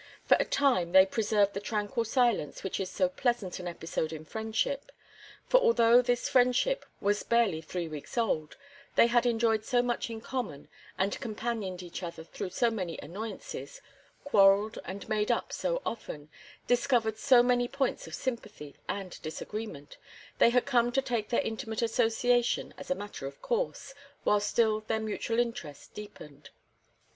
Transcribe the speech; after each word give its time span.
For 0.25 0.35
a 0.39 0.45
time 0.45 0.93
they 0.93 1.05
preserved 1.05 1.53
the 1.53 1.59
tranquil 1.59 2.05
silence 2.05 2.63
which 2.63 2.79
is 2.79 2.89
so 2.89 3.07
pleasant 3.07 3.59
an 3.59 3.67
episode 3.67 4.11
in 4.11 4.25
friendship; 4.25 4.91
for 5.45 5.59
although 5.61 6.01
this 6.01 6.27
friendship 6.27 6.87
was 6.99 7.21
barely 7.21 7.61
three 7.61 7.87
weeks 7.87 8.17
old, 8.17 8.57
they 8.95 9.05
had 9.05 9.27
enjoyed 9.27 9.63
so 9.63 9.83
much 9.83 10.09
in 10.09 10.19
common, 10.19 10.69
and 10.97 11.19
companioned 11.21 11.83
each 11.83 12.01
other 12.01 12.23
through 12.23 12.49
so 12.49 12.71
many 12.71 12.97
annoyances, 13.03 13.79
quarrelled 14.23 14.79
and 14.85 15.07
made 15.07 15.31
up 15.31 15.53
so 15.53 15.83
often, 15.85 16.29
discovered 16.65 17.19
so 17.19 17.43
many 17.43 17.67
points 17.67 18.07
of 18.07 18.15
sympathy 18.15 18.75
and 18.89 19.21
disagreement, 19.21 19.97
they 20.39 20.49
had 20.49 20.65
come 20.65 20.91
to 20.91 21.03
take 21.03 21.29
their 21.29 21.41
intimate 21.41 21.83
association 21.83 22.73
as 22.75 22.89
a 22.89 22.95
matter 22.95 23.27
of 23.27 23.39
course, 23.43 23.93
while 24.23 24.39
still 24.39 24.79
their 24.79 24.99
mutual 24.99 25.37
interest 25.37 25.93
deepened. 25.93 26.49